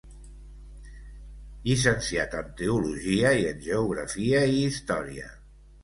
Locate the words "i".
3.45-3.49, 4.57-4.61